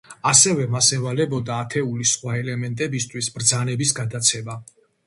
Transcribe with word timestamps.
ასევე, 0.29 0.63
მას 0.75 0.87
ევალებოდა 0.97 1.59
ათეულის 1.65 2.15
სხვა 2.17 2.35
ელემენტებისთვის 2.43 3.31
ბრძანების 3.39 3.97
გადაცემა. 4.03 4.63